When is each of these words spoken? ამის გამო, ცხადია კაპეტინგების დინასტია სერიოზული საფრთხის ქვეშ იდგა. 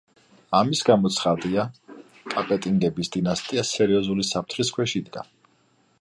ამის 0.59 0.79
გამო, 0.87 1.11
ცხადია 1.17 1.65
კაპეტინგების 2.35 3.13
დინასტია 3.17 3.67
სერიოზული 3.75 4.29
საფრთხის 4.33 4.77
ქვეშ 4.79 4.97
იდგა. 5.03 5.29